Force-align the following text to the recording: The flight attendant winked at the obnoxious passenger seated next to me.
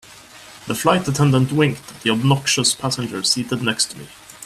The 0.65 0.73
flight 0.73 1.07
attendant 1.07 1.51
winked 1.51 1.91
at 1.91 2.01
the 2.01 2.09
obnoxious 2.09 2.73
passenger 2.73 3.21
seated 3.21 3.61
next 3.61 3.91
to 3.91 3.99
me. 3.99 4.07